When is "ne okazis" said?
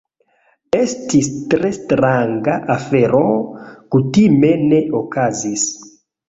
4.65-5.69